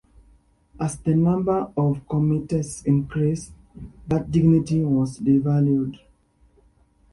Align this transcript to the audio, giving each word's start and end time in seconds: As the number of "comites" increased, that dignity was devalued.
As 0.79 0.97
the 0.97 1.13
number 1.13 1.71
of 1.77 2.07
"comites" 2.07 2.81
increased, 2.87 3.51
that 4.07 4.31
dignity 4.31 4.83
was 4.83 5.19
devalued. 5.19 5.99